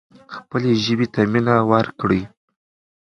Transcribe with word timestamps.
خپلې 0.35 0.71
ژبې 0.83 1.07
ته 1.13 1.21
مینه 1.31 1.55
ورکړو. 1.71 2.21